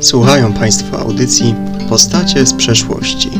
[0.00, 1.54] Słuchają Państwo audycji
[1.88, 3.30] Postacie z przeszłości.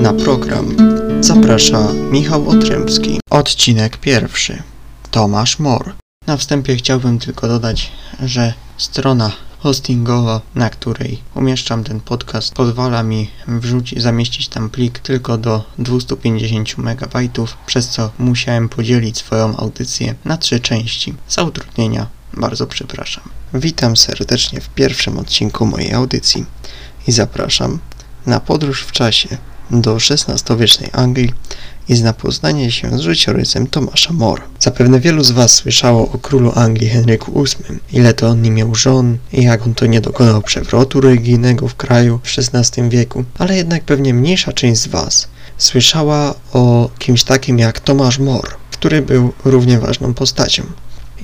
[0.00, 0.76] Na program
[1.20, 3.20] zaprasza Michał Otrębski.
[3.30, 4.62] Odcinek pierwszy.
[5.10, 5.94] Tomasz Mor.
[6.26, 7.92] Na wstępie chciałbym tylko dodać,
[8.22, 15.38] że strona hostingowa, na której umieszczam ten podcast, pozwala mi wrzucić, zamieścić tam plik tylko
[15.38, 17.18] do 250 MB,
[17.66, 21.14] przez co musiałem podzielić swoją audycję na trzy części.
[21.28, 23.24] Z utrudnienia bardzo przepraszam.
[23.54, 26.44] Witam serdecznie w pierwszym odcinku mojej audycji
[27.06, 27.78] i zapraszam
[28.26, 29.28] na podróż w czasie
[29.70, 31.32] do XVI-wiecznej Anglii
[31.88, 34.42] i zapoznanie się z życiorysem Tomasza More.
[34.60, 38.74] Zapewne wielu z Was słyszało o królu Anglii Henryku VIII, ile to on nie miał
[38.74, 43.56] żon i jak on to nie dokonał przewrotu religijnego w kraju w XVI wieku, ale
[43.56, 49.32] jednak pewnie mniejsza część z Was słyszała o kimś takim jak Tomasz More, który był
[49.44, 50.62] równie ważną postacią.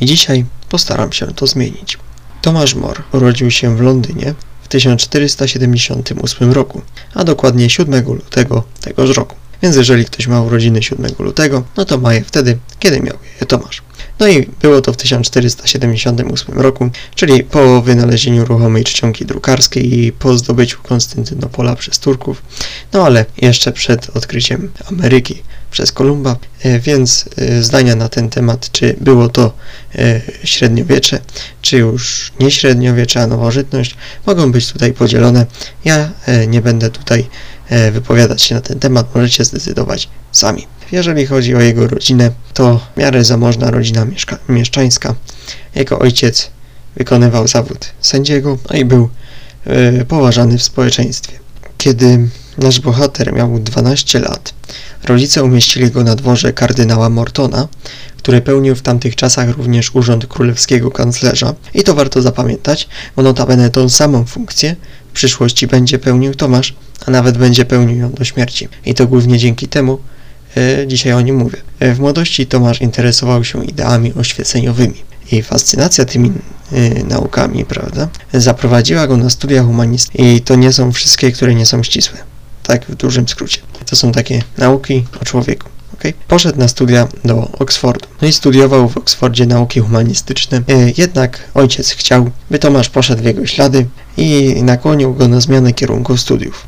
[0.01, 1.99] I dzisiaj postaram się to zmienić.
[2.43, 6.83] Tomasz More urodził się w Londynie w 1478 roku,
[7.15, 9.37] a dokładnie 7 lutego tegoż roku.
[9.63, 13.47] Więc jeżeli ktoś ma urodziny 7 lutego, no to ma je wtedy, kiedy miał je
[13.47, 13.83] Tomasz.
[14.19, 20.39] No i było to w 1478 roku, czyli po wynalezieniu ruchomej czcionki drukarskiej i po
[20.39, 22.43] zdobyciu Konstantynopola przez Turków,
[22.93, 25.43] no ale jeszcze przed odkryciem Ameryki
[25.75, 29.53] przez Kolumba, e, więc e, zdania na ten temat, czy było to
[29.95, 31.21] e, średniowiecze,
[31.63, 33.97] czy już nie średniowiecze, a nowożytność,
[34.27, 35.47] mogą być tutaj podzielone.
[35.85, 36.11] Ja
[36.49, 37.27] nie będę tutaj
[37.93, 40.67] wypowiadać się na ten temat, możecie zdecydować sami.
[40.93, 44.07] Jeżeli chodzi o jego rodzinę, to w miarę zamożna rodzina
[44.49, 45.15] mieszczańska.
[45.75, 46.51] Jego ojciec
[46.97, 49.09] wykonywał zawód sędziego, no i był
[50.09, 51.39] poważany w społeczeństwie.
[51.79, 54.55] Kiedy nasz bohater miał 12 lat,
[55.05, 57.69] rodzice umieścili go na dworze kardynała Mortona,
[58.17, 61.55] który pełnił w tamtych czasach również urząd królewskiego kanclerza.
[61.75, 64.77] I to warto zapamiętać, bo notabene tą samą funkcję
[65.09, 66.75] w przyszłości będzie pełnił Tomasz,
[67.07, 68.69] a nawet będzie pełnił ją do śmierci.
[68.87, 69.99] I to głównie dzięki temu
[70.57, 71.59] e, dzisiaj o nim mówię.
[71.81, 75.15] E, w młodości Tomasz interesował się ideami oświeceniowymi.
[75.33, 76.33] I fascynacja tymi
[76.73, 80.35] y, naukami, prawda, zaprowadziła go na studia humanistyczne.
[80.35, 82.19] I to nie są wszystkie, które nie są ścisłe.
[82.67, 83.61] Tak w dużym skrócie.
[83.87, 85.69] To są takie nauki o człowieku.
[85.95, 86.15] Okay?
[86.29, 88.09] Poszedł na studia do Oksfordu.
[88.23, 90.59] No i studiował w Oksfordzie nauki humanistyczne.
[90.59, 93.87] Y, jednak ojciec chciał, by Tomasz poszedł w jego ślady
[94.17, 96.67] i nakłonił go na zmianę kierunku studiów.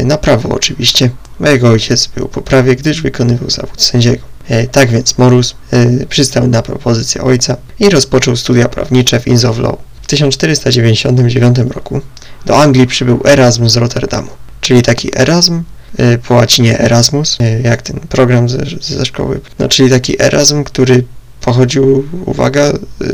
[0.00, 4.22] Y, na prawo oczywiście, bo jego ojciec był po prawie, gdyż wykonywał zawód sędziego.
[4.48, 9.44] E, tak więc Morus e, przystał na propozycję ojca i rozpoczął studia prawnicze w Inns
[9.44, 9.76] of Law.
[9.87, 12.00] W 1499 roku
[12.46, 14.28] do Anglii przybył Erasmus z Rotterdamu,
[14.60, 15.62] czyli taki Erasm,
[15.98, 21.04] e, po łacinie Erasmus, jak ten program ze, ze szkoły, no czyli taki Erasm, który
[21.40, 22.72] pochodził, uwaga,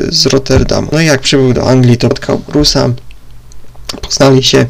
[0.09, 0.89] z Rotterdamu.
[0.91, 2.89] No i jak przybył do Anglii, to spotkał Brusa,
[4.01, 4.65] poznali się,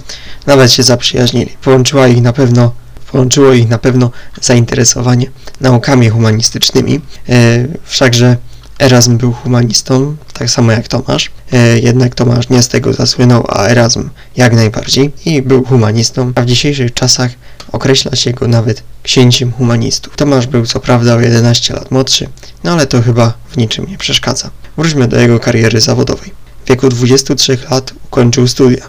[0.46, 1.52] nawet się zaprzyjaźnili.
[1.62, 2.72] Połączyła ich na pewno
[3.12, 4.12] Połączyło ich na pewno
[4.42, 5.31] zainteresowanie
[5.62, 8.38] naukami humanistycznymi, e, wszakże
[8.80, 13.68] Erasm był humanistą, tak samo jak Tomasz, e, jednak Tomasz nie z tego zasłynął, a
[13.68, 17.31] Erasm jak najbardziej i był humanistą, a w dzisiejszych czasach
[17.72, 20.16] określa się go nawet księciem humanistów.
[20.16, 22.30] Tomasz był co prawda o 11 lat młodszy,
[22.63, 24.50] no ale to chyba w niczym nie przeszkadza.
[24.78, 26.31] Wróćmy do jego kariery zawodowej.
[26.66, 28.86] W wieku 23 lat ukończył studia,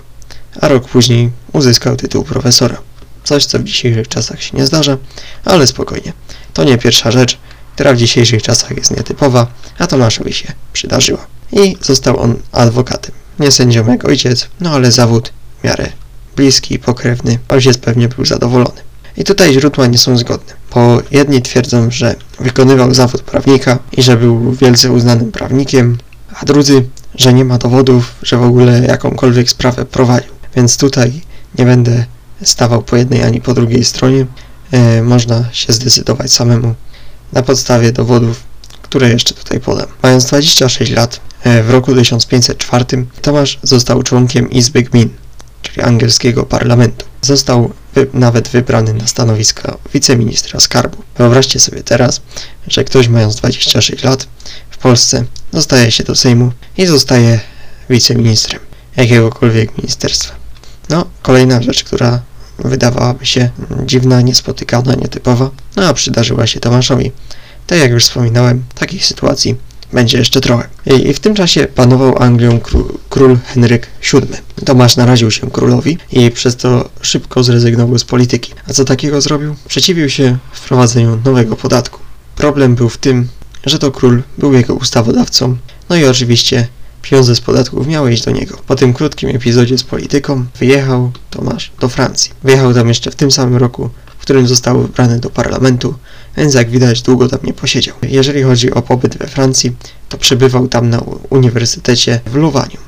[0.60, 2.76] a rok później uzyskał tytuł profesora.
[3.24, 4.96] Coś, co w dzisiejszych czasach się nie zdarza,
[5.44, 6.12] ale spokojnie.
[6.52, 7.38] To nie pierwsza rzecz,
[7.76, 9.46] która w dzisiejszych czasach jest nietypowa,
[9.78, 11.26] a Tomaszowi się przydarzyła.
[11.52, 13.14] I został on adwokatem.
[13.38, 15.92] Nie sędzią jak ojciec, no ale zawód w miarę
[16.36, 17.38] bliski i pokrewny.
[17.48, 18.80] Ojciec pewnie był zadowolony.
[19.16, 24.16] I tutaj źródła nie są zgodne, bo jedni twierdzą, że wykonywał zawód prawnika i że
[24.16, 25.98] był wielce uznanym prawnikiem,
[26.40, 30.32] a drudzy, że nie ma dowodów, że w ogóle jakąkolwiek sprawę prowadził.
[30.56, 31.12] Więc tutaj
[31.58, 32.04] nie będę
[32.42, 34.26] stawał po jednej ani po drugiej stronie,
[34.72, 36.74] e, można się zdecydować samemu
[37.32, 38.42] na podstawie dowodów,
[38.82, 39.86] które jeszcze tutaj podam.
[40.02, 45.08] Mając 26 lat, e, w roku 1504 Tomasz został członkiem Izby Gmin,
[45.62, 47.06] czyli angielskiego parlamentu.
[47.22, 51.02] Został wy nawet wybrany na stanowisko wiceministra skarbu.
[51.18, 52.20] Wyobraźcie sobie teraz,
[52.68, 54.28] że ktoś mając 26 lat
[54.70, 57.40] w Polsce dostaje się do Sejmu i zostaje
[57.90, 58.60] wiceministrem
[58.96, 60.34] jakiegokolwiek ministerstwa.
[60.88, 62.20] No, kolejna rzecz, która
[62.58, 63.50] wydawałaby się
[63.86, 67.12] dziwna, niespotykana, nietypowa, no a przydarzyła się Tomaszowi.
[67.66, 69.56] Tak jak już wspominałem, takich sytuacji
[69.92, 70.68] będzie jeszcze trochę.
[70.86, 72.60] I, w tym czasie panował Anglią
[73.10, 74.64] król, Henryk VII.
[74.64, 78.52] Tomasz naraził się królowi i przez to szybko zrezygnował z polityki.
[78.68, 79.54] A co takiego zrobił?
[79.68, 81.98] Przeciwił się wprowadzeniu nowego podatku.
[82.36, 83.28] Problem był w tym,
[83.66, 85.56] że to król był jego ustawodawcą,
[85.88, 86.68] no i oczywiście
[87.10, 88.58] pieniądze z podatków miały iść do niego.
[88.66, 92.32] Po tym krótkim epizodzie z polityką wyjechał Tomasz do Francji.
[92.42, 95.94] Wyjechał tam jeszcze w tym samym roku, w którym został wybrany do parlamentu,
[96.36, 97.94] więc jak widać długo tam nie posiedział.
[98.02, 99.76] Jeżeli chodzi o pobyt we Francji,
[100.08, 102.78] to przebywał tam na Uniwersytecie w Luwaniu,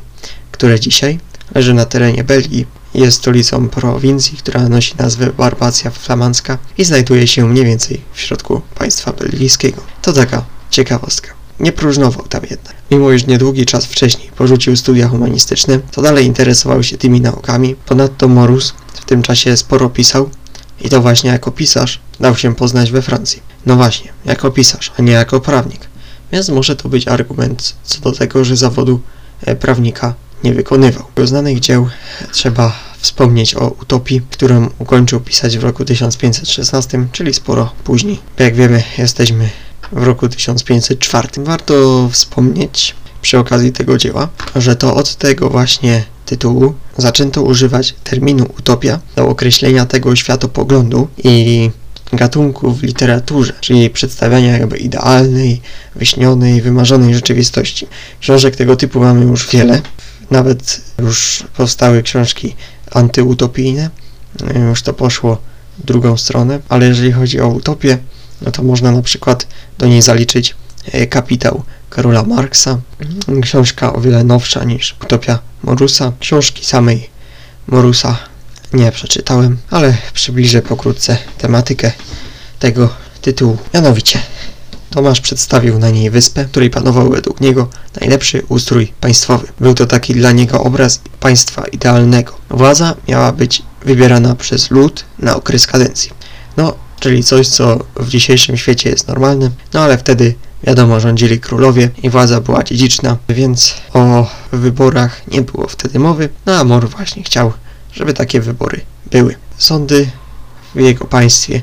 [0.52, 1.18] które dzisiaj
[1.54, 7.48] leży na terenie Belgii jest stolicą prowincji, która nosi nazwę Barbacja Flamandzka i znajduje się
[7.48, 9.82] mniej więcej w środku państwa belgijskiego.
[10.02, 11.38] To taka ciekawostka.
[11.60, 12.74] Nie próżnował tam jednak.
[12.90, 17.74] Mimo iż niedługi czas wcześniej porzucił studia humanistyczne, to dalej interesował się tymi naukami.
[17.74, 20.30] Ponadto Morus w tym czasie sporo pisał
[20.80, 23.42] i to właśnie jako pisarz dał się poznać we Francji.
[23.66, 25.80] No właśnie, jako pisarz, a nie jako prawnik.
[26.32, 29.00] Więc może to być argument co do tego, że zawodu
[29.40, 30.14] e, prawnika
[30.44, 31.04] nie wykonywał.
[31.24, 31.88] Z znanych dzieł
[32.32, 38.18] trzeba wspomnieć o utopii, którą ukończył pisać w roku 1516, czyli sporo później.
[38.38, 39.48] Jak wiemy, jesteśmy
[39.92, 41.28] w roku 1504.
[41.36, 48.46] Warto wspomnieć przy okazji tego dzieła, że to od tego właśnie tytułu zaczęto używać terminu
[48.58, 51.70] utopia do określenia tego światopoglądu i
[52.12, 55.60] gatunku w literaturze, czyli przedstawiania jakby idealnej,
[55.94, 57.86] wyśnionej, wymarzonej rzeczywistości.
[58.20, 59.82] Książek tego typu mamy już wiele,
[60.30, 62.56] nawet już powstały książki
[62.90, 63.90] antyutopijne,
[64.68, 65.38] już to poszło
[65.84, 67.98] drugą stronę, ale jeżeli chodzi o utopię,
[68.42, 69.46] no to można na przykład
[69.78, 70.54] do niej zaliczyć
[70.92, 72.78] e, kapitał Karola Marksa,
[73.42, 77.10] książka o wiele nowsza niż Utopia Morusa, książki samej
[77.66, 78.18] Morusa
[78.72, 81.92] nie przeczytałem, ale przybliżę pokrótce tematykę
[82.58, 83.58] tego tytułu.
[83.74, 84.20] Mianowicie,
[84.90, 87.68] Tomasz przedstawił na niej wyspę, w której panował według niego
[88.00, 89.46] najlepszy ustrój państwowy.
[89.60, 92.38] Był to taki dla niego obraz państwa idealnego.
[92.50, 96.10] Władza miała być wybierana przez lud na okres kadencji.
[96.56, 101.90] No, czyli coś, co w dzisiejszym świecie jest normalne, no ale wtedy wiadomo rządzili królowie
[102.02, 107.22] i władza była dziedziczna, więc o wyborach nie było wtedy mowy, no a Mor właśnie
[107.22, 107.52] chciał,
[107.92, 108.80] żeby takie wybory
[109.10, 109.34] były.
[109.58, 110.10] Sądy
[110.74, 111.62] w jego państwie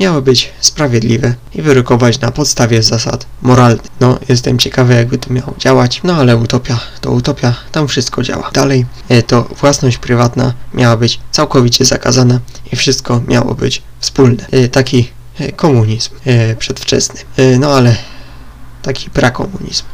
[0.00, 3.86] miały być sprawiedliwe i wyrokować na podstawie zasad moralnych.
[4.00, 8.50] No, jestem ciekawy, jakby to miało działać, no ale utopia to utopia, tam wszystko działa.
[8.50, 12.40] Dalej, e, to własność prywatna miała być całkowicie zakazana
[12.72, 14.46] i wszystko miało być wspólne.
[14.50, 15.08] E, taki
[15.38, 16.10] e, komunizm
[16.58, 17.20] przedwczesny.
[17.58, 17.96] No ale
[18.82, 19.84] taki prakomunizm.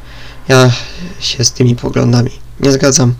[0.48, 0.70] Ja
[1.20, 2.30] się z tymi poglądami
[2.60, 3.14] nie zgadzam.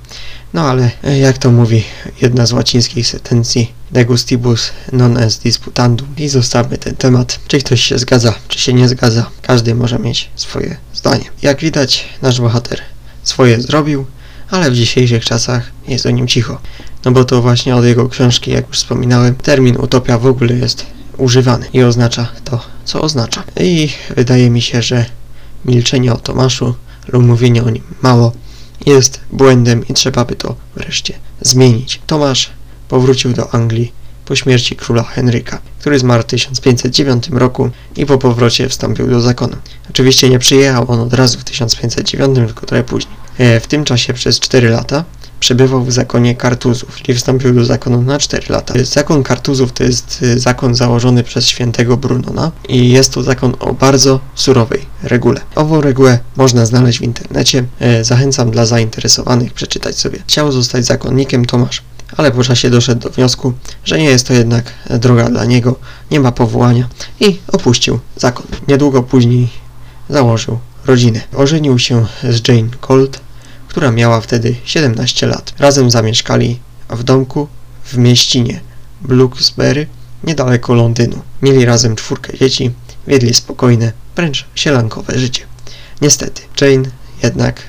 [0.55, 0.91] No ale
[1.21, 1.85] jak to mówi
[2.23, 7.39] jedna z łacińskich sentencji degustibus non est disputandum i zostawmy ten temat.
[7.49, 11.25] Czy ktoś się zgadza, czy się nie zgadza, każdy może mieć swoje zdanie.
[11.43, 12.81] Jak widać nasz bohater
[13.23, 14.07] swoje zrobił,
[14.51, 16.61] ale w dzisiejszych czasach jest o nim cicho.
[17.05, 20.87] No bo to właśnie od jego książki, jak już wspominałem, termin utopia w ogóle jest
[21.19, 23.43] używany i oznacza to, co oznacza.
[23.61, 25.05] I wydaje mi się, że
[25.65, 26.75] milczenie o Tomaszu
[27.09, 28.33] lub mówienie o nim mało
[28.87, 32.01] jest błędem i trzeba by to wreszcie zmienić.
[32.07, 32.51] Tomasz
[32.95, 33.93] powrócił do Anglii
[34.25, 39.57] po śmierci króla Henryka, który zmarł w 1509 roku i po powrocie wstąpił do zakonu.
[39.91, 43.17] Oczywiście nie przyjechał on od razu w 1509, tylko trochę później.
[43.39, 45.05] E, w tym czasie przez 4 lata
[45.41, 48.75] przebywał w zakonie Kartuzów, czyli wstąpił do zakonu na 4 lata.
[48.85, 53.75] Zakon Kartuzów to jest y, zakon założony przez świętego Brunona i jest to zakon o
[53.75, 55.41] bardzo surowej regule.
[55.55, 57.65] Ową regułę można znaleźć w internecie.
[57.81, 60.19] E, zachęcam dla zainteresowanych przeczytać sobie.
[60.27, 61.83] Chciał zostać zakonnikiem Tomasz,
[62.17, 63.53] ale po czasie doszedł do wniosku,
[63.85, 65.77] że nie jest to jednak droga dla niego,
[66.11, 66.89] nie ma powołania
[67.21, 68.47] i opuścił zakon.
[68.69, 69.49] Niedługo później
[70.09, 71.21] założył rodzinę.
[71.37, 73.21] Ożenił się z Jane Colt,
[73.69, 75.55] która miała wtedy 17 lat.
[75.59, 76.59] Razem zamieszkali
[76.91, 77.49] w domku
[77.85, 78.61] w mieścinie
[79.03, 79.87] Bloomsbury,
[80.25, 81.23] niedaleko Londynu.
[81.43, 82.71] Mieli razem czwórkę dzieci,
[83.07, 85.43] wiedli spokojne, wręcz sielankowe życie.
[86.01, 86.89] Niestety, Jane
[87.23, 87.63] jednak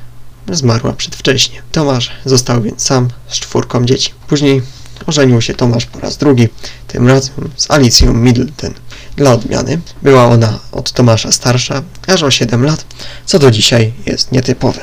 [0.52, 1.62] zmarła przedwcześnie.
[1.72, 4.12] Tomasz został więc sam z czwórką dzieci.
[4.28, 4.62] Później
[5.06, 6.48] ożenił się Tomasz po raz drugi,
[6.88, 8.74] tym razem z Alicją Middleton.
[9.16, 12.86] Dla odmiany była ona od Tomasza starsza, aż o 7 lat,
[13.26, 14.82] co do dzisiaj jest nietypowe.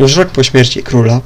[0.00, 1.20] Już rok po śmierci króla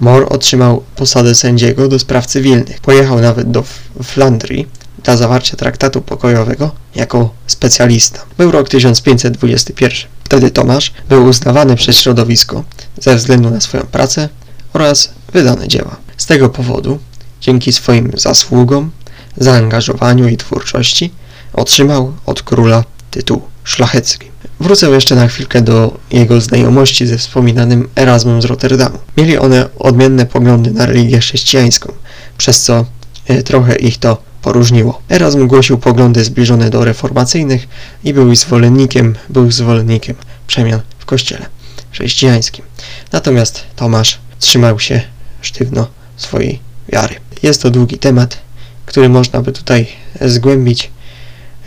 [0.00, 2.80] Mor otrzymał posadę sędziego do spraw cywilnych.
[2.80, 3.64] Pojechał nawet do
[4.02, 4.66] Flandrii
[5.04, 8.20] dla zawarcia traktatu pokojowego jako specjalista.
[8.38, 10.15] Był rok 1521.
[10.26, 12.64] Wtedy Tomasz był uznawany przez środowisko
[13.00, 14.28] ze względu na swoją pracę
[14.72, 15.96] oraz wydane dzieła.
[16.16, 16.98] Z tego powodu,
[17.40, 18.90] dzięki swoim zasługom,
[19.36, 21.12] zaangażowaniu i twórczości,
[21.52, 24.26] otrzymał od króla tytuł szlachecki.
[24.60, 28.98] Wrócę jeszcze na chwilkę do jego znajomości ze wspominanym Erasmem z Rotterdamu.
[29.16, 31.92] Mieli one odmienne poglądy na religię chrześcijańską,
[32.38, 32.84] przez co
[33.26, 35.02] e, trochę ich to poróżniło.
[35.10, 37.68] Erasm głosił poglądy zbliżone do reformacyjnych
[38.04, 41.46] i był zwolennikiem, był zwolennikiem przemian w kościele.
[41.90, 42.64] Chrześcijańskim.
[43.12, 45.00] Natomiast Tomasz trzymał się
[45.40, 45.86] sztywno
[46.16, 46.60] swojej
[46.92, 47.14] wiary.
[47.42, 48.38] Jest to długi temat,
[48.86, 49.86] który można by tutaj
[50.20, 50.90] zgłębić,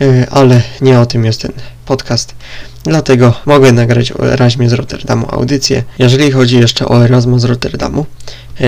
[0.00, 1.52] y, ale nie o tym jest ten
[1.86, 2.34] podcast.
[2.84, 5.82] Dlatego mogę nagrać o Erasmie z Rotterdamu audycję.
[5.98, 8.06] Jeżeli chodzi jeszcze o Erasma z Rotterdamu,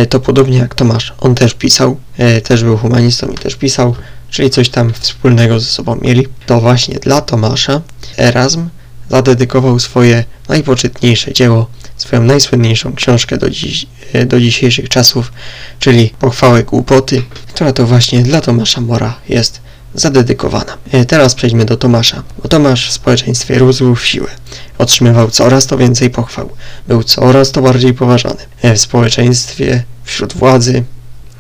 [0.09, 1.97] to podobnie jak Tomasz, on też pisał,
[2.39, 3.95] y, też był humanistą i też pisał,
[4.31, 6.27] czyli coś tam wspólnego ze sobą mieli.
[6.47, 7.81] To właśnie dla Tomasza
[8.19, 8.69] Erasm
[9.11, 13.87] zadedykował swoje najpoczytniejsze dzieło, swoją najsłynniejszą książkę do, dziś,
[14.27, 15.33] do dzisiejszych czasów,
[15.79, 17.23] czyli Pochwałę Głupoty,
[17.55, 19.61] która to właśnie dla Tomasza Mora jest
[19.95, 20.79] zadedykowana.
[20.93, 24.31] E, teraz przejdźmy do Tomasza, bo Tomasz w społeczeństwie rósł w siłę.
[24.79, 26.51] Otrzymywał coraz to więcej pochwał.
[26.89, 28.41] Był coraz to bardziej poważany.
[28.63, 30.85] E, w społeczeństwie, wśród władzy,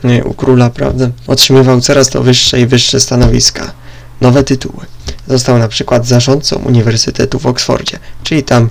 [0.04, 1.10] e, u króla, prawda?
[1.26, 3.72] Otrzymywał coraz to wyższe i wyższe stanowiska,
[4.20, 4.86] nowe tytuły.
[5.28, 8.70] Został na przykład zarządcą Uniwersytetu w Oksfordzie, czyli tam,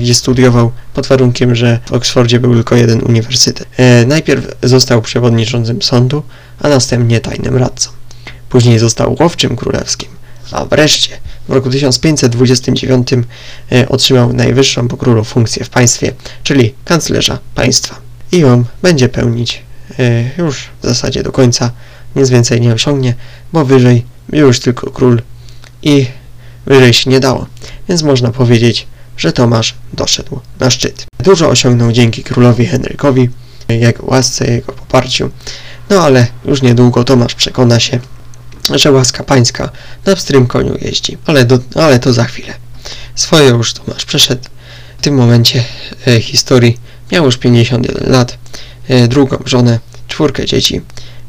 [0.00, 3.68] gdzie studiował, pod warunkiem, że w Oksfordzie był tylko jeden uniwersytet.
[4.06, 6.22] Najpierw został przewodniczącym sądu,
[6.60, 7.90] a następnie tajnym radcą.
[8.52, 10.08] Później został łowczym królewskim,
[10.50, 11.18] a wreszcie
[11.48, 13.08] w roku 1529
[13.72, 17.96] e, otrzymał najwyższą po królu funkcję w państwie, czyli kanclerza państwa.
[18.32, 19.62] I ją będzie pełnić
[19.98, 21.70] e, już w zasadzie do końca,
[22.16, 23.14] nic więcej nie osiągnie,
[23.52, 25.22] bo wyżej był już tylko król
[25.82, 26.06] i
[26.66, 27.46] wyżej się nie dało,
[27.88, 31.04] więc można powiedzieć, że Tomasz doszedł na szczyt.
[31.20, 33.28] Dużo osiągnął dzięki królowi Henrykowi,
[33.68, 35.30] jego łasce, jego poparciu,
[35.90, 38.00] no ale już niedługo Tomasz przekona się,
[38.70, 39.70] że łaska pańska
[40.06, 42.54] na pstrym koniu jeździ, ale, do, ale to za chwilę.
[43.14, 44.42] Swoje już Tomasz przeszedł.
[44.98, 45.64] W tym momencie
[46.06, 46.78] e, historii
[47.12, 48.38] miał już 51 lat,
[48.88, 49.78] e, drugą żonę,
[50.08, 50.80] czwórkę dzieci,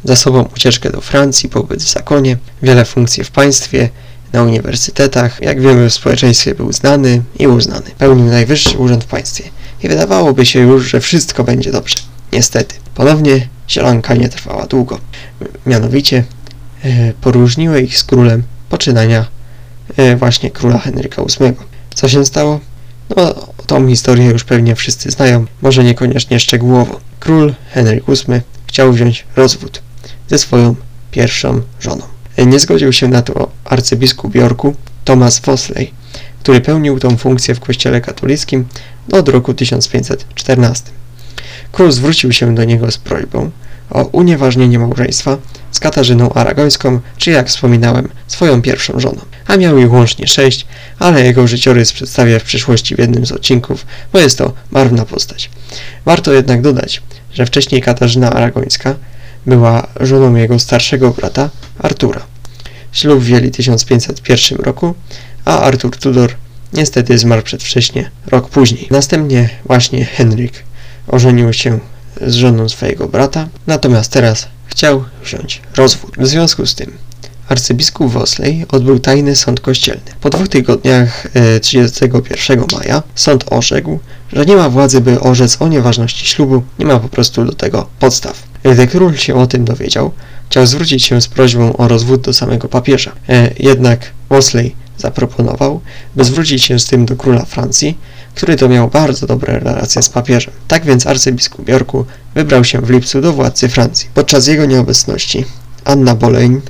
[0.03, 3.89] za sobą ucieczkę do Francji, pobyt w zakonie, wiele funkcji w państwie,
[4.33, 5.41] na uniwersytetach.
[5.41, 7.91] Jak wiemy, w społeczeństwie był znany i uznany.
[7.97, 9.43] Pełnił najwyższy urząd w państwie.
[9.83, 11.97] I wydawałoby się już, że wszystko będzie dobrze.
[12.31, 14.99] Niestety, ponownie sielanka nie trwała długo.
[15.65, 16.23] Mianowicie
[17.21, 19.25] poróżniły ich z królem poczynania
[19.97, 21.53] e, właśnie króla Henryka VIII.
[21.95, 22.59] Co się stało?
[23.17, 23.33] No,
[23.67, 26.99] tą historię już pewnie wszyscy znają, może niekoniecznie szczegółowo.
[27.19, 29.81] Król Henryk VIII chciał wziąć rozwód
[30.29, 30.75] ze swoją
[31.11, 32.01] pierwszą żoną.
[32.37, 34.75] Nie zgodził się na to arcybiskup Yorku
[35.05, 35.91] Thomas Fosley,
[36.39, 38.65] który pełnił tą funkcję w kościele katolickim
[39.11, 40.91] od roku 1514.
[41.71, 43.51] Król zwrócił się do niego z prośbą
[43.89, 45.37] o unieważnienie małżeństwa
[45.71, 49.21] z Katarzyną Aragońską, czy jak wspominałem, swoją pierwszą żoną.
[49.47, 50.65] A miał ich łącznie sześć,
[50.99, 55.49] ale jego życiorys przedstawię w przyszłości w jednym z odcinków, bo jest to marwna postać.
[56.05, 57.01] Warto jednak dodać,
[57.33, 58.95] że wcześniej Katarzyna Aragońska
[59.45, 61.49] była żoną jego starszego brata
[61.79, 62.21] Artura.
[62.91, 64.95] Ślub wzięli w 1501 roku,
[65.45, 66.35] a Artur Tudor
[66.73, 68.87] niestety zmarł przedwcześnie, rok później.
[68.91, 70.63] Następnie właśnie Henryk
[71.07, 71.79] ożenił się
[72.27, 76.11] z żoną swojego brata, natomiast teraz chciał wziąć rozwód.
[76.17, 76.91] W związku z tym
[77.49, 80.11] arcybiskup Wosley odbył tajny sąd kościelny.
[80.21, 81.27] Po dwóch tygodniach
[81.61, 83.99] 31 e, maja sąd orzekł,
[84.33, 87.87] że nie ma władzy, by orzec o nieważności ślubu, nie ma po prostu do tego
[87.99, 88.43] podstaw.
[88.63, 90.11] Gdy król się o tym dowiedział,
[90.49, 93.11] chciał zwrócić się z prośbą o rozwód do samego papieża.
[93.29, 95.81] E, jednak Mosley zaproponował,
[96.15, 97.97] by zwrócić się z tym do króla Francji,
[98.35, 100.53] który to miał bardzo dobre relacje z papieżem.
[100.67, 104.09] Tak więc arcybiskup Yorku wybrał się w lipcu do władcy Francji.
[104.13, 105.45] Podczas jego nieobecności
[105.85, 106.61] Anna Boleyn,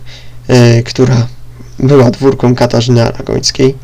[0.47, 1.27] e, która
[1.79, 3.75] była dwórką Katarzyny Aragońskiej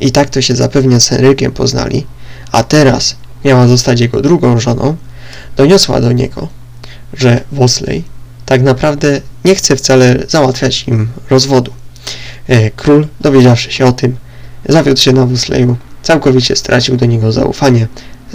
[0.00, 2.06] i tak to się zapewne z Henrykiem poznali,
[2.52, 4.96] a teraz miała zostać jego drugą żoną,
[5.56, 6.48] doniosła do niego,
[7.12, 8.04] że Wosley
[8.46, 11.72] tak naprawdę nie chce wcale załatwiać im rozwodu.
[12.48, 14.16] E, król, dowiedziawszy się o tym,
[14.68, 17.86] zawiódł się na Wosleyu, całkowicie stracił do niego zaufanie,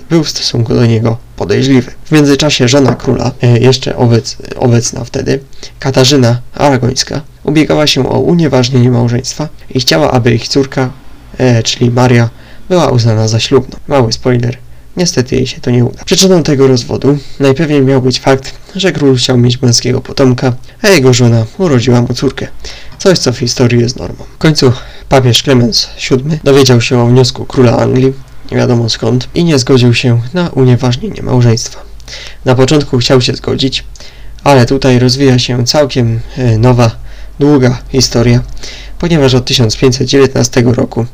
[0.09, 1.91] był w stosunku do niego podejrzliwy.
[2.05, 5.39] W międzyczasie żona króla, e, jeszcze obec, obecna wtedy,
[5.79, 10.89] Katarzyna Aragońska, ubiegała się o unieważnienie małżeństwa i chciała, aby ich córka,
[11.37, 12.29] e, czyli Maria,
[12.69, 13.79] była uznana za ślubną.
[13.87, 14.57] Mały spoiler,
[14.97, 16.03] Niestety jej się to nie uda.
[16.05, 21.13] Przyczyną tego rozwodu najpewniej miał być fakt, że król chciał mieć męskiego potomka, a jego
[21.13, 22.47] żona urodziła mu córkę.
[23.05, 24.23] Coś, co w historii jest normą.
[24.35, 24.73] W końcu
[25.09, 28.13] papież Klemens VII dowiedział się o wniosku króla Anglii,
[28.51, 31.79] nie wiadomo skąd, i nie zgodził się na unieważnienie małżeństwa.
[32.45, 33.83] Na początku chciał się zgodzić,
[34.43, 36.91] ale tutaj rozwija się całkiem e, nowa,
[37.39, 38.41] długa historia,
[38.99, 41.05] ponieważ od 1519 roku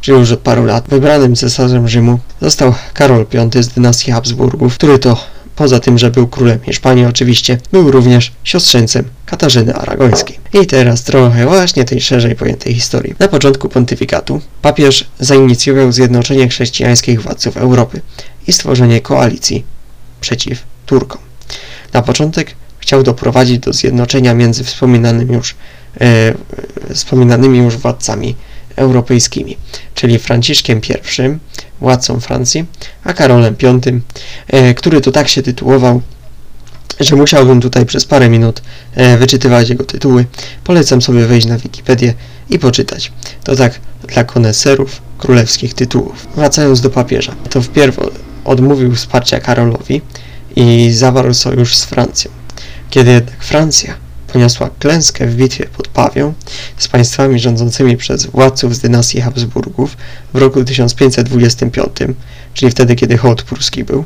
[0.00, 4.98] czyli już od paru lat, wybranym cesarzem Rzymu został Karol V z dynastii Habsburgów, który
[4.98, 5.16] to
[5.58, 10.38] Poza tym, że był królem Hiszpanii oczywiście, był również siostrzeńcem Katarzyny Aragońskiej.
[10.62, 13.14] I teraz trochę właśnie tej szerzej pojętej historii.
[13.18, 18.00] Na początku pontyfikatu papież zainicjował zjednoczenie chrześcijańskich władców Europy
[18.46, 19.64] i stworzenie koalicji
[20.20, 21.20] przeciw Turkom.
[21.92, 25.54] Na początek chciał doprowadzić do zjednoczenia między wspominanymi już,
[26.00, 26.34] e,
[26.94, 28.34] wspominanymi już władcami
[28.76, 29.56] europejskimi,
[29.94, 31.38] czyli Franciszkiem I,
[31.80, 32.64] władcą Francji,
[33.04, 33.80] a Karolem V,
[34.48, 36.02] e, który to tak się tytułował,
[37.00, 38.62] że musiałbym tutaj przez parę minut
[38.94, 40.24] e, wyczytywać jego tytuły.
[40.64, 42.14] Polecam sobie wejść na Wikipedię
[42.50, 43.12] i poczytać.
[43.44, 46.26] To tak dla koneserów królewskich tytułów.
[46.36, 47.96] Wracając do papieża, to wpierw
[48.44, 50.02] odmówił wsparcia Karolowi
[50.56, 52.30] i zawarł sojusz z Francją.
[52.90, 56.34] Kiedy jednak Francja poniosła klęskę w bitwie pod Pawią
[56.78, 59.96] z państwami rządzącymi przez władców z dynastii Habsburgów
[60.34, 61.96] w roku 1525,
[62.54, 64.04] czyli wtedy, kiedy hołd pruski był,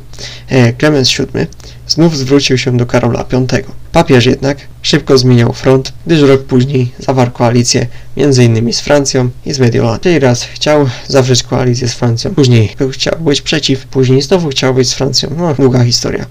[0.49, 1.47] e, Klemens VII
[1.87, 3.47] znów zwrócił się do Karola V.
[3.91, 7.87] Papież jednak szybko zmieniał front, gdyż rok później zawarł koalicję
[8.17, 8.73] m.in.
[8.73, 9.99] z Francją i z Mediolanem.
[9.99, 14.89] Czyli raz chciał zawrzeć koalicję z Francją, później chciał być przeciw, później znowu chciał być
[14.89, 15.29] z Francją.
[15.37, 16.25] No, długa historia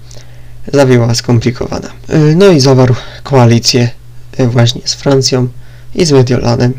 [0.73, 1.89] zawiła skomplikowana.
[2.09, 3.89] E, no i zawarł koalicję
[4.37, 5.47] e, właśnie z Francją
[5.95, 6.73] i z Mediolanem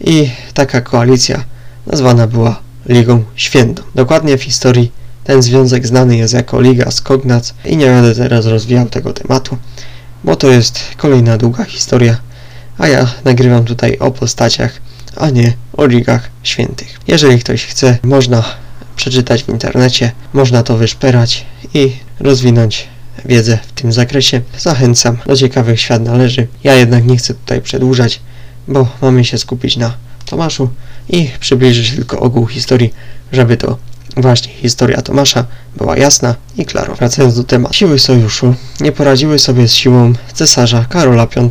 [0.00, 1.44] i taka koalicja
[1.86, 3.82] nazwana była Ligą Świętą.
[3.94, 4.92] Dokładnie w historii
[5.24, 9.56] ten związek znany jest jako Liga Skognac i nie będę teraz rozwijał tego tematu,
[10.24, 12.16] bo to jest kolejna długa historia,
[12.78, 14.80] a ja nagrywam tutaj o postaciach,
[15.16, 17.00] a nie o Ligach Świętych.
[17.08, 18.44] Jeżeli ktoś chce, można
[18.96, 22.88] przeczytać w internecie, można to wyszperać i rozwinąć
[23.24, 24.40] wiedzę w tym zakresie.
[24.58, 26.46] Zachęcam, do ciekawych świat należy.
[26.64, 28.20] Ja jednak nie chcę tutaj przedłużać,
[28.68, 29.94] bo mamy się skupić na
[30.26, 30.68] Tomaszu
[31.08, 32.94] i przybliżyć tylko ogół historii,
[33.32, 33.76] żeby to
[34.16, 35.44] właśnie historia Tomasza
[35.76, 36.96] była jasna i klarowna.
[36.96, 37.74] Wracając do tematu.
[37.74, 41.48] Siły sojuszu nie poradziły sobie z siłą cesarza Karola V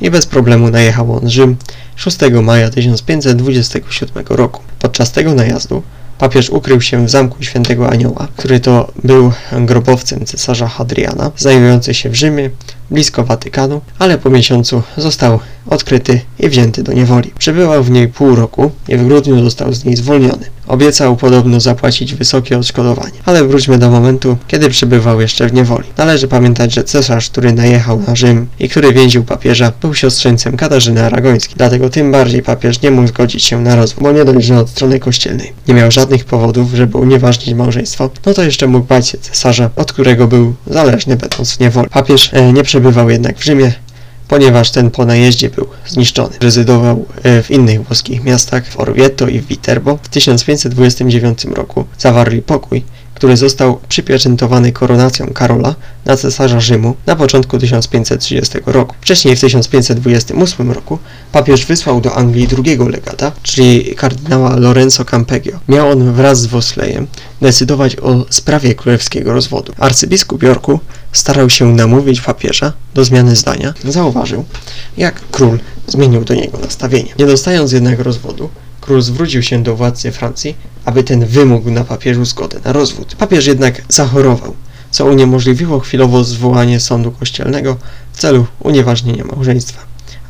[0.00, 1.56] i bez problemu najechał on Rzym
[1.96, 4.62] 6 maja 1527 roku.
[4.78, 5.82] Podczas tego najazdu
[6.22, 12.10] Papież ukrył się w zamku Świętego Anioła, który to był grobowcem cesarza Hadriana, znajdujący się
[12.10, 12.50] w Rzymie,
[12.90, 17.32] blisko Watykanu, ale po miesiącu został odkryty i wzięty do niewoli.
[17.38, 20.46] Przebywał w niej pół roku i w grudniu został z niej zwolniony.
[20.66, 23.12] Obiecał podobno zapłacić wysokie odszkodowanie.
[23.24, 25.88] Ale wróćmy do momentu, kiedy przebywał jeszcze w niewoli.
[25.96, 31.04] Należy pamiętać, że cesarz, który najechał na Rzym i który więził papieża, był siostrzeńcem Katarzyny
[31.04, 31.54] Aragońskiej.
[31.56, 34.70] Dlatego tym bardziej papież nie mógł zgodzić się na rozwód, bo nie dość, że od
[34.70, 39.70] strony kościelnej nie miał żadnych powodów, żeby unieważnić małżeństwo, no to jeszcze mógł bać cesarza,
[39.76, 41.88] od którego był zależny będąc w niewoli.
[41.88, 43.72] Papież e, nie przebywał jednak w Rzymie,
[44.28, 46.36] ponieważ ten po najeździe był zniszczony.
[46.40, 49.98] Rezydował e, w innych włoskich miastach, w Orvieto i w Viterbo.
[50.02, 52.84] W 1529 roku zawarli pokój,
[53.22, 58.94] który został przypieczętowany koronacją Karola na cesarza Rzymu na początku 1530 roku.
[59.00, 60.98] Wcześniej w 1528 roku
[61.32, 65.58] papież wysłał do Anglii drugiego legata, czyli kardynała Lorenzo Campeggio.
[65.68, 67.06] Miał on wraz z Woslejem
[67.40, 69.72] decydować o sprawie królewskiego rozwodu.
[69.78, 70.80] Arcybiskup Yorku
[71.12, 73.74] starał się namówić papieża do zmiany zdania.
[73.84, 74.44] Zauważył,
[74.96, 77.14] jak król zmienił do niego nastawienie.
[77.18, 78.48] Nie dostając jednak rozwodu,
[78.82, 83.14] król zwrócił się do władcy Francji, aby ten wymógł na papieżu zgodę na rozwód.
[83.18, 84.54] Papież jednak zachorował,
[84.90, 87.76] co uniemożliwiło chwilowo zwołanie sądu kościelnego
[88.12, 89.80] w celu unieważnienia małżeństwa.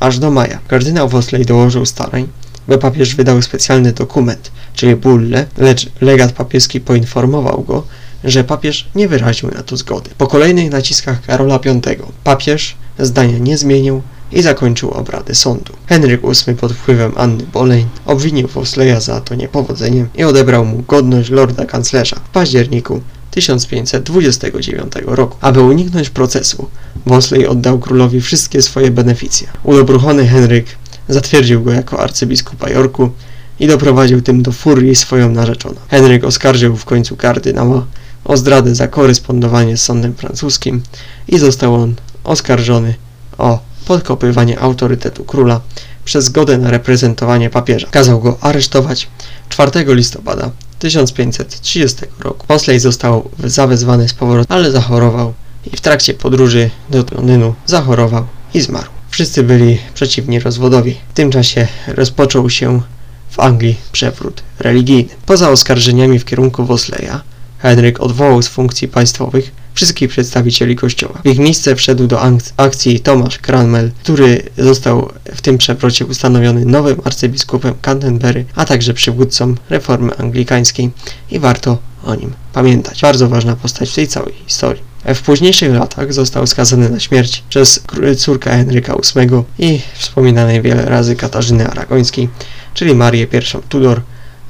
[0.01, 2.29] Aż do maja kardynał Wosley dołożył starań,
[2.69, 7.87] by papież wydał specjalny dokument, czyli bullę, lecz legat papieski poinformował go,
[8.25, 10.11] że papież nie wyraził na to zgody.
[10.19, 11.81] Po kolejnych naciskach Karola V
[12.25, 15.73] papież zdania nie zmienił i zakończył obrady sądu.
[15.87, 21.31] Henryk VIII pod wpływem Anny Boleyn obwinił Wosleya za to niepowodzeniem i odebrał mu godność
[21.31, 25.37] lorda kanclerza w październiku 1529 roku.
[25.41, 26.69] Aby uniknąć procesu,
[27.07, 29.49] Wosley oddał królowi wszystkie swoje beneficje.
[29.65, 30.67] Ulobruchony Henryk
[31.09, 33.11] zatwierdził go jako arcybiskupa Yorku
[33.61, 35.75] i doprowadził tym do furii swoją narzeczoną.
[35.89, 37.87] Henryk oskarżył w końcu kardynała
[38.25, 40.83] o zdradę za korespondowanie z sądem francuskim
[41.29, 42.95] i został on oskarżony
[43.39, 45.61] o podkopywanie autorytetu króla
[46.05, 47.87] przez zgodę na reprezentowanie papieża.
[47.91, 49.09] Kazał go aresztować
[49.49, 52.47] 4 listopada 1530 roku.
[52.49, 55.35] Mosley został zawezwany z powrotem, ale zachorował
[55.73, 58.91] i w trakcie podróży do Londynu zachorował i zmarł.
[59.11, 60.97] Wszyscy byli przeciwni rozwodowi.
[61.09, 62.81] W tym czasie rozpoczął się
[63.31, 65.09] w Anglii przewrót religijny.
[65.27, 67.21] Poza oskarżeniami w kierunku Wosleya,
[67.59, 71.21] Henryk odwołał z funkcji państwowych wszystkich przedstawicieli kościoła.
[71.25, 72.21] W ich miejsce wszedł do
[72.57, 79.55] akcji Tomasz Cranmel, który został w tym przewrocie ustanowiony nowym arcybiskupem Canterbury, a także przywódcą
[79.71, 80.91] reformy anglikańskiej
[81.31, 83.01] i warto o nim pamiętać.
[83.03, 84.83] Bardzo ważna postać w tej całej historii.
[85.15, 87.83] W późniejszych latach został skazany na śmierć przez
[88.19, 92.29] córkę Henryka VIII i wspominanej wiele razy Katarzyny Aragońskiej,
[92.75, 94.03] czyli Marię I Tudor,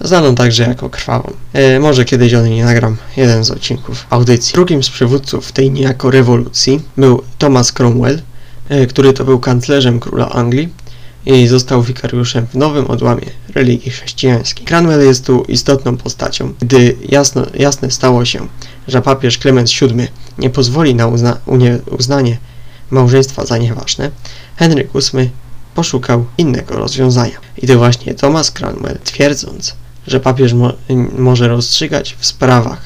[0.04, 1.32] znaną także jako Krwawą.
[1.52, 4.52] E, może kiedyś o niej nagram jeden z odcinków audycji.
[4.54, 8.22] Drugim z przywódców tej niejako rewolucji był Thomas Cromwell,
[8.68, 10.68] e, który to był kanclerzem króla Anglii
[11.26, 14.66] i został wikariuszem w nowym odłamie religii chrześcijańskiej.
[14.66, 18.48] Cranwell jest tu istotną postacią, gdy jasno, jasne stało się,
[18.88, 21.36] że papież Klement VII nie pozwoli na uzna,
[21.98, 22.38] uznanie
[22.90, 24.10] małżeństwa za nieważne,
[24.56, 25.30] Henryk VIII
[25.74, 27.36] poszukał innego rozwiązania.
[27.56, 29.74] I to właśnie Thomas Cranwell, twierdząc,
[30.06, 30.72] że papież mo
[31.18, 32.80] może rozstrzygać w sprawach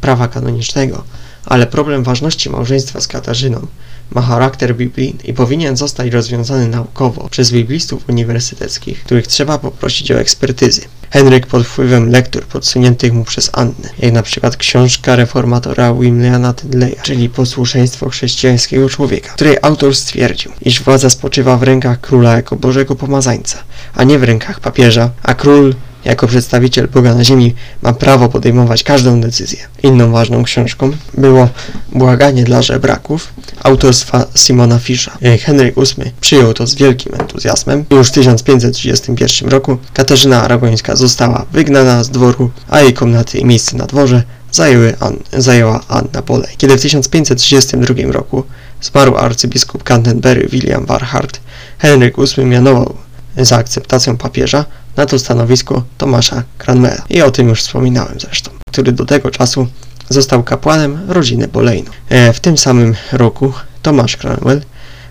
[0.00, 1.04] prawa kanonicznego,
[1.44, 3.66] ale problem ważności małżeństwa z Katarzyną
[4.10, 10.20] ma charakter biblijny i powinien zostać rozwiązany naukowo przez biblistów uniwersyteckich, których trzeba poprosić o
[10.20, 10.80] ekspertyzy.
[11.10, 16.96] Henryk pod wpływem lektur podsuniętych mu przez Annę, jak na przykład książka reformatora Williama Tedleya,
[17.02, 22.94] czyli Posłuszeństwo chrześcijańskiego człowieka, której autor stwierdził, iż władza spoczywa w rękach króla jako Bożego
[22.94, 23.58] Pomazańca,
[23.94, 28.82] a nie w rękach papieża, a król jako przedstawiciel Boga na ziemi ma prawo podejmować
[28.82, 29.58] każdą decyzję.
[29.82, 31.48] Inną ważną książką było
[31.92, 33.32] Błaganie dla żebraków
[33.62, 35.18] autorstwa Simona Fisza.
[35.40, 37.84] Henryk VIII przyjął to z wielkim entuzjazmem.
[37.90, 43.76] Już w 1531 roku Katarzyna Aragońska została wygnana z dworu, a jej komnaty i miejsce
[43.76, 46.54] na dworze zajęły An zajęła Anna Bolej.
[46.56, 48.44] Kiedy w 1532 roku
[48.82, 51.40] zmarł arcybiskup Canterbury William Warhart,
[51.78, 52.94] Henryk VIII mianował
[53.36, 54.64] za akceptacją papieża
[54.96, 57.04] na to stanowisko Tomasza Cranmera.
[57.10, 59.66] I o tym już wspominałem zresztą, który do tego czasu
[60.08, 61.90] został kapłanem rodziny Bolejno.
[62.08, 64.62] E, w tym samym roku Tomasz Cranwell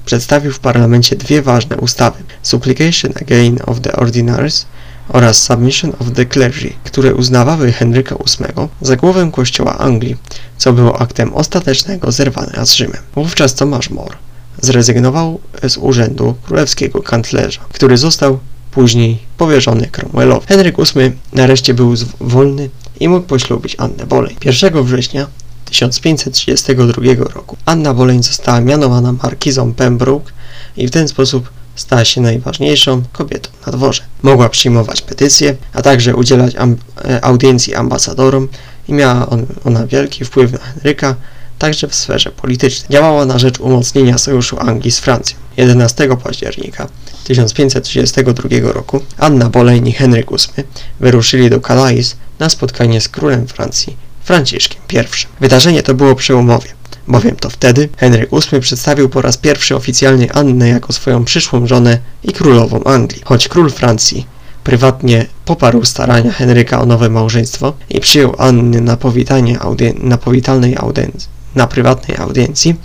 [0.05, 4.65] przedstawił w parlamencie dwie ważne ustawy Supplication Again of the Ordinaries
[5.09, 10.15] oraz Submission of the Clergy, które uznawały Henryka VIII za głowę kościoła Anglii,
[10.57, 13.01] co było aktem ostatecznego zerwania z Rzymem.
[13.15, 14.17] Wówczas Tomasz More
[14.61, 18.39] zrezygnował z urzędu królewskiego kanclerza, który został
[18.71, 20.47] później powierzony Cromwellowi.
[20.47, 24.35] Henryk VIII nareszcie był wolny i mógł poślubić Annę Boleyn.
[24.45, 25.27] 1 września
[25.65, 30.31] 1532 roku Anna Boleyn została mianowana markizą Pembroke
[30.77, 34.03] i w ten sposób stała się najważniejszą kobietą na dworze.
[34.21, 38.47] Mogła przyjmować petycje, a także udzielać e, audiencji ambasadorom
[38.87, 41.15] i miała on, ona wielki wpływ na Henryka,
[41.59, 42.89] także w sferze politycznej.
[42.89, 45.37] Działała na rzecz umocnienia sojuszu Anglii z Francją.
[45.57, 46.87] 11 października
[47.23, 50.67] 1532 roku Anna Boleyn i Henryk VIII
[50.99, 54.97] wyruszyli do Calais na spotkanie z królem Francji Franciszkiem I.
[55.41, 56.67] Wydarzenie to było przełomowe,
[57.07, 61.99] bowiem to wtedy Henryk VIII przedstawił po raz pierwszy oficjalnie Annę jako swoją przyszłą żonę
[62.23, 63.21] i królową Anglii.
[63.25, 64.25] Choć król Francji
[64.63, 70.75] prywatnie poparł starania Henryka o nowe małżeństwo i przyjął Anny na, powitanie audien na powitalnej
[70.77, 72.75] audiencji na prywatnej audiencji,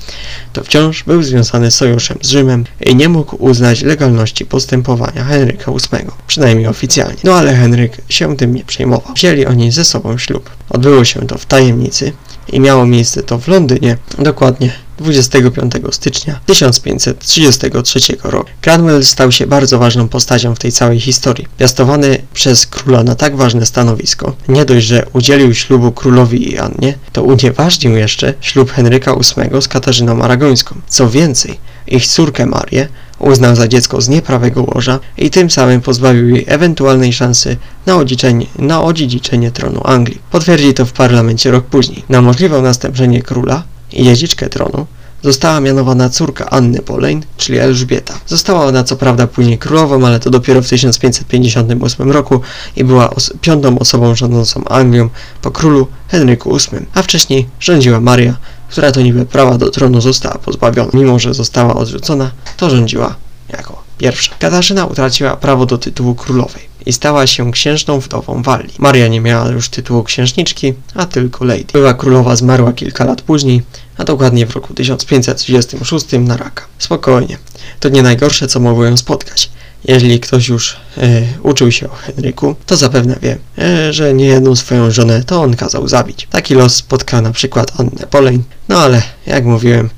[0.53, 6.07] to wciąż był związany sojuszem z Rzymem i nie mógł uznać legalności postępowania Henryka VIII,
[6.27, 7.17] przynajmniej oficjalnie.
[7.25, 9.15] No ale Henryk się tym nie przejmował.
[9.15, 10.51] Wzięli oni ze sobą ślub.
[10.71, 12.13] Odbyło się to w tajemnicy
[12.53, 18.51] i miało miejsce to w Londynie, dokładnie 25 stycznia 1533 roku.
[18.61, 21.47] Cranwell stał się bardzo ważną postacią w tej całej historii.
[21.59, 26.99] Piastowany przez króla na tak ważne stanowisko, nie dość, że udzielił ślubu królowi i Annie,
[27.13, 30.81] to unieważnił jeszcze ślub Henryka VIII z Katarzyną Aragońską.
[30.89, 36.29] Co więcej, ich córkę Marię uznał za dziecko z nieprawego łoża i tym samym pozbawił
[36.29, 40.21] jej ewentualnej szansy na odziedziczenie, na odziedziczenie tronu Anglii.
[40.31, 42.05] Potwierdzi to w parlamencie rok później.
[42.09, 43.63] Na możliwe następczenie króla
[43.95, 44.87] i dziedziczkę tronu
[45.25, 48.15] została mianowana córka Anny Boleyn, czyli Elżbieta.
[48.27, 52.41] Została ona co prawda później królową, ale to dopiero w 1558 roku
[52.77, 55.09] i była os piątą osobą rządzącą Anglią
[55.43, 58.37] po królu Henryku VIII, a wcześniej rządziła Maria,
[58.69, 60.91] która to niby prawa do tronu została pozbawiona.
[60.95, 63.15] Mimo, że została odrzucona, to rządziła
[63.49, 64.35] jako pierwsza.
[64.39, 68.75] Katarzyna utraciła prawo do tytułu królowej i stała się księżną wdową Walii.
[68.79, 71.65] Maria nie miała już tytułu księżniczki, a tylko lady.
[71.73, 73.63] Była królowa zmarła kilka lat później,
[73.99, 76.65] a dokładnie w roku 1536 na raka.
[76.79, 77.39] Spokojnie,
[77.81, 79.51] to nie najgorsze, co mogło ją spotkać.
[79.85, 84.91] Jeżeli ktoś już e, uczył się o Henryku, to zapewne wie, e, że niejedną swoją
[84.91, 86.29] żonę to on kazał zabić.
[86.31, 89.91] Taki los spotka na przykład Annę Boleyn, no ale jak mówiłem,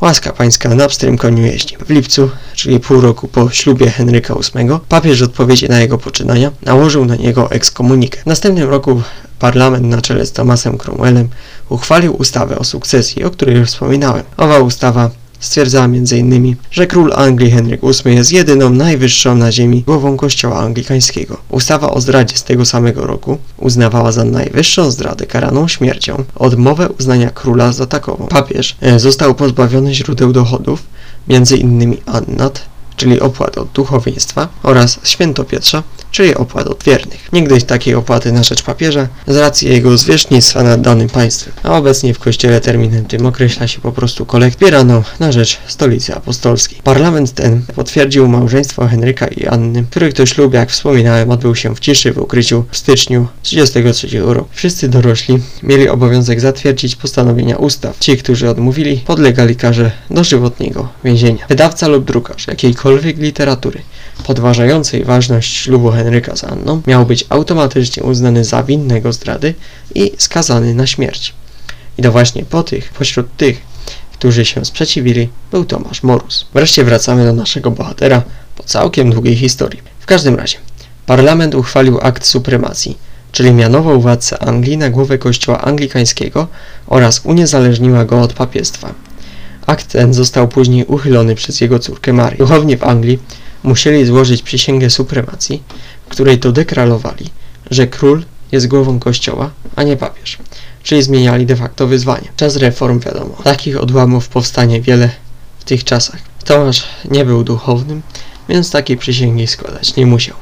[0.00, 1.76] Łaska pańska na pstrym koniu jeździ.
[1.86, 6.50] W lipcu, czyli pół roku po ślubie Henryka VIII, papież w odpowiedzi na jego poczynania
[6.62, 8.20] nałożył na niego ekskomunikę.
[8.22, 9.02] W następnym roku
[9.40, 11.28] parlament na czele z Thomasem Cromwellem
[11.68, 14.22] uchwalił ustawę o sukcesji, o której już wspominałem.
[14.36, 20.16] Owa ustawa stwierdzała m.in., że król Anglii Henryk VIII jest jedyną najwyższą na ziemi głową
[20.16, 21.36] kościoła anglikańskiego.
[21.50, 27.30] Ustawa o zdradzie z tego samego roku uznawała za najwyższą zdradę karaną śmiercią odmowę uznania
[27.30, 28.26] króla za takową.
[28.26, 30.82] Papież e, został pozbawiony źródeł dochodów,
[31.28, 31.96] m.in.
[32.06, 32.62] annat,
[32.96, 37.28] czyli opłat od duchowieństwa oraz święto Pietrza, czyli opłat od wiernych.
[37.32, 42.14] Niegdyś takiej opłaty na rzecz papieża z racji jego zwierzchnictwa nad danym państwem, a obecnie
[42.14, 46.78] w kościele terminem tym określa się po prostu kolekt zbieraną na rzecz stolicy apostolskiej.
[46.84, 51.80] Parlament ten potwierdził małżeństwo Henryka i Anny, których to ślub, jak wspominałem, odbył się w
[51.80, 54.48] ciszy w ukryciu w styczniu 1933 roku.
[54.52, 57.98] Wszyscy dorośli mieli obowiązek zatwierdzić postanowienia ustaw.
[57.98, 61.46] Ci, którzy odmówili, podlegali karze dożywotniego więzienia.
[61.48, 63.82] Wydawca lub drukarz jakiejkolwiek literatury
[64.26, 65.99] podważającej ważność ślubu Henryka
[66.34, 69.54] z Anną, miał być automatycznie uznany za winnego zdrady
[69.94, 71.34] i skazany na śmierć.
[71.98, 73.62] I to właśnie po tych, pośród tych,
[74.12, 76.46] którzy się sprzeciwili, był Tomasz Morus.
[76.54, 78.22] Wreszcie wracamy do naszego bohatera
[78.56, 79.80] po całkiem długiej historii.
[80.00, 80.58] W każdym razie,
[81.06, 82.98] parlament uchwalił akt supremacji,
[83.32, 86.46] czyli mianował władcę Anglii na głowę kościoła anglikańskiego
[86.86, 88.94] oraz uniezależniła go od papiestwa.
[89.66, 92.38] Akt ten został później uchylony przez jego córkę Marię.
[92.38, 93.18] Duchownie w Anglii
[93.62, 95.62] musieli złożyć przysięgę supremacji,
[96.06, 97.26] w której to deklarowali,
[97.70, 100.38] że król jest głową kościoła, a nie papież,
[100.82, 102.28] czyli zmieniali de facto wyzwanie.
[102.36, 103.36] Czas reform wiadomo.
[103.44, 105.10] Takich odłamów powstanie wiele
[105.58, 106.20] w tych czasach.
[106.44, 108.02] Tomasz nie był duchownym,
[108.48, 110.36] więc takiej przysięgi składać nie musiał.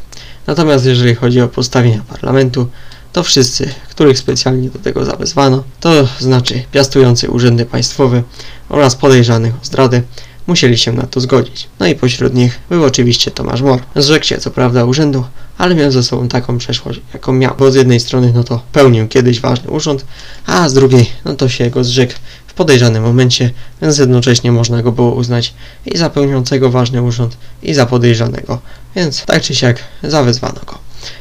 [0.46, 2.68] Natomiast jeżeli chodzi o postawienia parlamentu,
[3.12, 8.22] to wszyscy, których specjalnie do tego zawezwano, to znaczy piastujący urzędy państwowe
[8.68, 10.02] oraz podejrzanych o zdradę,
[10.48, 11.68] musieli się na to zgodzić.
[11.80, 13.80] No i pośród nich był oczywiście Tomasz Mor.
[13.96, 15.24] Zrzekł się co prawda urzędu,
[15.58, 17.54] ale miał ze sobą taką przeszłość, jaką miał.
[17.58, 20.04] Bo z jednej strony no to pełnił kiedyś ważny urząd,
[20.46, 22.12] a z drugiej no to się go zrzekł
[22.46, 23.50] w podejrzanym momencie,
[23.82, 25.54] więc jednocześnie można go było uznać
[25.86, 28.58] i za pełniącego ważny urząd, i za podejrzanego.
[28.96, 30.78] Więc tak czy siak zawezwano go.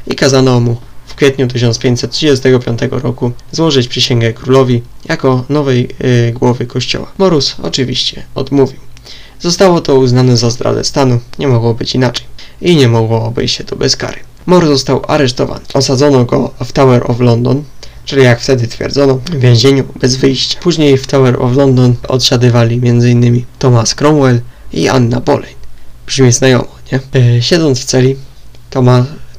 [0.07, 7.11] I kazano mu w kwietniu 1535 roku złożyć przysięgę królowi jako nowej yy, głowy kościoła.
[7.17, 8.87] Morus oczywiście odmówił.
[9.39, 12.26] Zostało to uznane za zdradę stanu, nie mogło być inaczej.
[12.62, 14.19] I nie mogło obejść się to bez kary.
[14.45, 15.62] Mor został aresztowany.
[15.73, 17.63] Osadzono go w Tower of London,
[18.06, 20.60] czyli jak wtedy twierdzono, w więzieniu bez wyjścia.
[20.62, 23.45] Później w Tower of London odsiadywali m.in.
[23.60, 24.41] Thomas Cromwell
[24.73, 25.56] i Anna Boleyn.
[26.08, 27.21] Brzmi znajomo, nie?
[27.21, 28.15] Yy, siedząc w celi,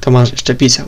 [0.01, 0.85] Tomasz jeszcze pisał.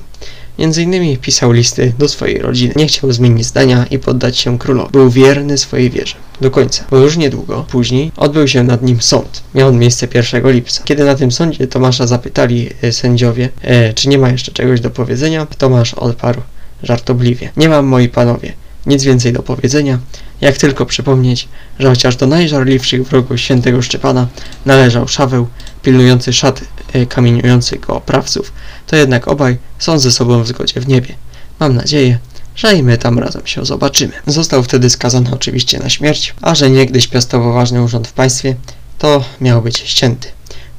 [0.61, 2.73] Między innymi pisał listy do swojej rodziny.
[2.75, 4.91] Nie chciał zmienić zdania i poddać się królowi.
[4.91, 6.15] Był wierny swojej wierze.
[6.41, 6.83] Do końca.
[6.91, 9.43] Bo już niedługo, później, odbył się nad nim sąd.
[9.55, 10.83] Miał on miejsce 1 lipca.
[10.83, 14.89] Kiedy na tym sądzie Tomasza zapytali e, sędziowie, e, czy nie ma jeszcze czegoś do
[14.89, 16.41] powiedzenia, Tomasz odparł
[16.83, 17.49] żartobliwie.
[17.57, 18.53] Nie mam, moi panowie,
[18.85, 19.99] nic więcej do powiedzenia,
[20.41, 21.47] jak tylko przypomnieć,
[21.79, 24.27] że chociaż do najżarliwszych wrogów świętego Szczepana
[24.65, 25.47] należał Szaweł,
[25.83, 26.63] pilnujący szat e,
[27.09, 28.53] kamieniujących go oprawców,
[28.87, 31.15] to jednak obaj są ze sobą w zgodzie w niebie.
[31.59, 32.17] Mam nadzieję,
[32.55, 34.13] że i my tam razem się zobaczymy.
[34.27, 38.55] Został wtedy skazany oczywiście na śmierć, a że niegdyś piastował ważny urząd w państwie,
[38.97, 40.27] to miał być ścięty.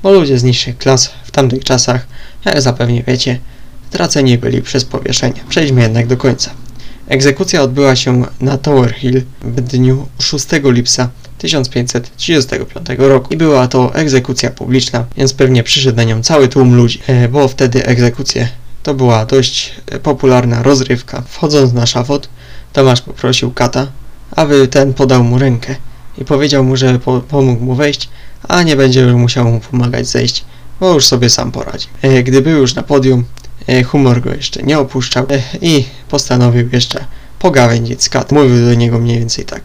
[0.03, 2.07] Bo ludzie z niższych klas w tamtych czasach,
[2.45, 3.39] jak zapewne wiecie,
[3.91, 5.41] traceni byli przez powieszenie.
[5.49, 6.51] Przejdźmy jednak do końca.
[7.09, 11.09] Egzekucja odbyła się na Tower Hill w dniu 6 lipca
[11.43, 17.01] 1535 roku i była to egzekucja publiczna, więc pewnie przyszedł na nią cały tłum ludzi,
[17.07, 18.49] e, bo wtedy egzekucje
[18.83, 21.23] to była dość popularna rozrywka.
[21.29, 22.29] Wchodząc na szafot,
[22.73, 23.87] Tomasz poprosił kata,
[24.31, 25.77] aby ten podał mu rękę
[26.19, 28.09] i powiedział mu, że po pomógł mu wejść,
[28.49, 30.45] a nie będzie już musiał mu pomagać zejść,
[30.81, 31.87] bo już sobie sam poradzi.
[32.03, 33.25] E, gdy był już na podium,
[33.67, 35.27] e, humor go jeszcze nie opuszczał
[35.61, 37.05] i postanowił jeszcze
[37.39, 38.33] pogawędzić z kat.
[38.33, 39.63] Mówił do niego mniej więcej tak.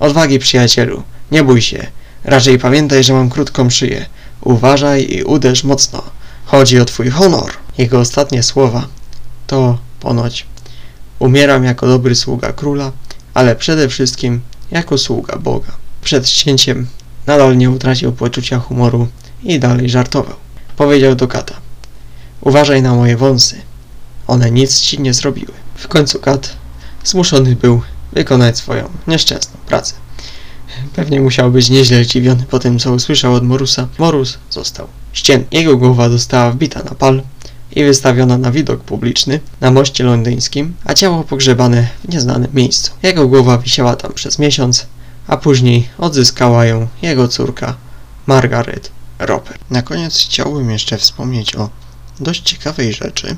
[0.00, 1.86] Odwagi, przyjacielu, nie bój się.
[2.24, 4.06] Raczej pamiętaj, że mam krótką szyję.
[4.40, 6.02] Uważaj i uderz mocno.
[6.44, 7.50] Chodzi o twój honor.
[7.78, 8.86] Jego ostatnie słowa
[9.46, 10.46] to ponoć
[11.18, 12.92] umieram jako dobry sługa króla,
[13.34, 15.72] ale przede wszystkim jako sługa Boga.
[16.02, 16.86] Przed ścięciem
[17.26, 19.08] nadal nie utracił poczucia humoru
[19.42, 20.36] i dalej żartował.
[20.76, 21.54] Powiedział do kata
[22.40, 23.56] Uważaj na moje wąsy.
[24.26, 25.52] One nic ci nie zrobiły.
[25.74, 26.56] W końcu kat
[27.04, 27.82] zmuszony był
[28.12, 29.94] wykonać swoją nieszczęsną pracę.
[30.94, 33.88] Pewnie musiał być nieźle zdziwiony po tym, co usłyszał od Morusa.
[33.98, 35.56] Morus został ścięty.
[35.56, 37.22] Jego głowa została wbita na pal
[37.76, 42.90] i wystawiona na widok publiczny na moście londyńskim, a ciało pogrzebane w nieznanym miejscu.
[43.02, 44.86] Jego głowa wisiała tam przez miesiąc,
[45.26, 47.76] a później odzyskała ją jego córka
[48.26, 49.58] Margaret Roper.
[49.70, 51.70] Na koniec chciałbym jeszcze wspomnieć o
[52.20, 53.36] dość ciekawej rzeczy.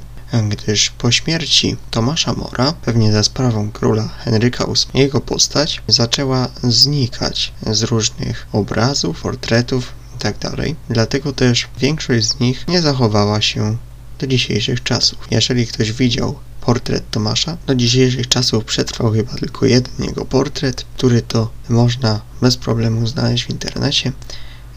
[0.48, 7.52] Gdyż po śmierci Tomasza Mora, pewnie za sprawą króla Henryka VIII, jego postać zaczęła znikać
[7.70, 10.50] z różnych obrazów, portretów itd.
[10.90, 13.76] Dlatego też większość z nich nie zachowała się
[14.18, 15.18] do dzisiejszych czasów.
[15.30, 21.22] Jeżeli ktoś widział portret Tomasza, do dzisiejszych czasów przetrwał chyba tylko jeden jego portret, który
[21.22, 24.12] to można bez problemu znaleźć w internecie.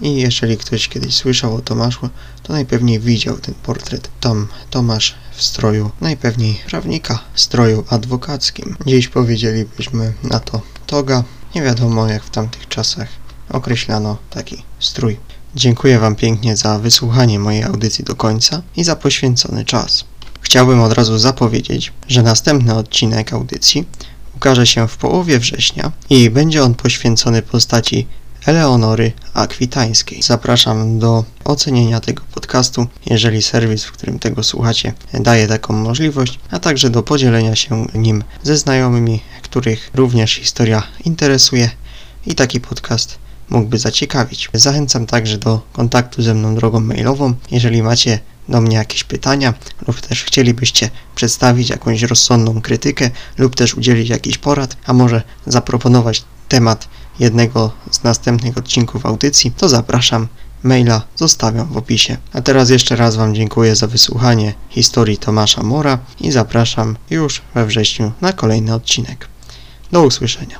[0.01, 2.10] I jeżeli ktoś kiedyś słyszał o Tomaszu,
[2.43, 4.10] to najpewniej widział ten portret.
[4.19, 8.77] Tam Tomasz w stroju, najpewniej prawnika, w stroju adwokackim.
[8.86, 11.23] Dziś powiedzielibyśmy na to toga.
[11.55, 13.08] Nie wiadomo jak w tamtych czasach
[13.49, 15.17] określano taki strój.
[15.55, 20.05] Dziękuję Wam pięknie za wysłuchanie mojej audycji do końca i za poświęcony czas.
[20.41, 23.86] Chciałbym od razu zapowiedzieć, że następny odcinek audycji
[24.36, 28.08] ukaże się w połowie września i będzie on poświęcony postaci
[28.45, 30.21] Eleonory Akwitańskiej.
[30.21, 36.60] Zapraszam do ocenienia tego podcastu, jeżeli serwis, w którym tego słuchacie, daje taką możliwość, a
[36.60, 41.69] także do podzielenia się nim ze znajomymi, których również historia interesuje
[42.25, 43.17] i taki podcast
[43.49, 44.49] mógłby zaciekawić.
[44.53, 49.53] Zachęcam także do kontaktu ze mną drogą mailową, jeżeli macie do mnie jakieś pytania
[49.88, 56.23] lub też chcielibyście przedstawić jakąś rozsądną krytykę lub też udzielić jakichś porad, a może zaproponować
[56.49, 56.88] temat
[57.19, 60.28] jednego z następnych odcinków audycji, to zapraszam.
[60.63, 62.17] Maila zostawiam w opisie.
[62.34, 67.65] A teraz jeszcze raz Wam dziękuję za wysłuchanie historii Tomasza Mora i zapraszam już we
[67.65, 69.28] wrześniu na kolejny odcinek.
[69.91, 70.58] Do usłyszenia.